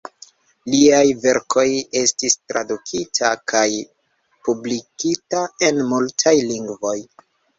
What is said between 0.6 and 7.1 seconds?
Liaj verkoj estis tradukita kaj publikita en multaj lingvoj.